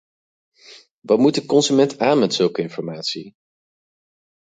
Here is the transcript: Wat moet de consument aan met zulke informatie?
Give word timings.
Wat 1.07 1.19
moet 1.19 1.33
de 1.35 1.45
consument 1.45 1.99
aan 1.99 2.19
met 2.19 2.33
zulke 2.33 2.61
informatie? 2.61 3.33